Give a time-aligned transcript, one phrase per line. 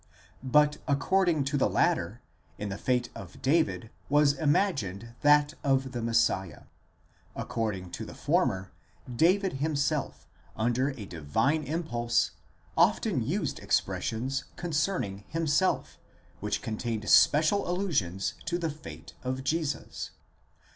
[0.41, 2.23] But according to the latter,
[2.57, 6.63] in the fate of David was imaged that of the Messiah;
[7.35, 8.71] according to the former,
[9.07, 12.31] David himself, under a divine impulse
[12.75, 15.99] often used expressions concerning himself,
[16.39, 20.09] which contained special allusions to the fate of Jesus.